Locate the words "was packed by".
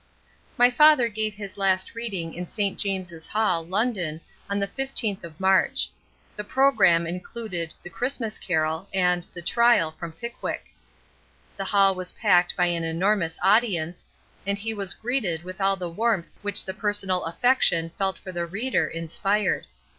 11.93-12.65